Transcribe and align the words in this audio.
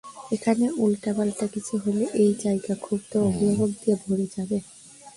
এখানে 0.31 0.65
উল্টাপাল্টা 0.77 1.45
কিছু 1.47 1.73
হলে 1.77 2.03
এই 2.23 2.31
জায়গা 2.43 2.73
ক্ষুব্ধ 2.75 3.11
অভিভাবক 3.29 3.71
দিয়ে 3.79 3.95
ভরে 4.03 4.25
যাবে। 4.35 4.57